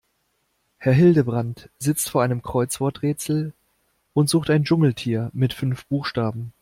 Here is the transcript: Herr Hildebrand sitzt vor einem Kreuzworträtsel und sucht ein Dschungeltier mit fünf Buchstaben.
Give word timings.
Herr 0.79 0.93
Hildebrand 0.93 1.69
sitzt 1.77 2.09
vor 2.09 2.23
einem 2.23 2.41
Kreuzworträtsel 2.41 3.53
und 4.15 4.31
sucht 4.31 4.49
ein 4.49 4.63
Dschungeltier 4.63 5.29
mit 5.31 5.53
fünf 5.53 5.85
Buchstaben. 5.85 6.53